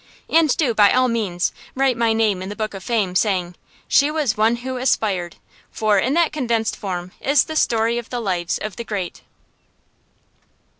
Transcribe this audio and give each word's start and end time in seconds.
And 0.31 0.57
do, 0.57 0.73
by 0.73 0.91
all 0.91 1.07
means, 1.07 1.51
write 1.75 1.95
my 1.95 2.11
name 2.11 2.41
in 2.41 2.49
the 2.49 2.55
book 2.55 2.73
of 2.73 2.83
fame, 2.83 3.13
saying, 3.13 3.53
She 3.87 4.09
was 4.09 4.35
one 4.35 4.55
who 4.55 4.77
aspired. 4.77 5.35
For 5.69 6.01
that, 6.01 6.25
in 6.25 6.29
condensed 6.31 6.75
form, 6.75 7.11
is 7.21 7.43
the 7.43 7.55
story 7.55 7.99
of 7.99 8.09
the 8.09 8.19
lives 8.19 8.57
of 8.57 8.77
the 8.77 8.83
great. 8.83 9.21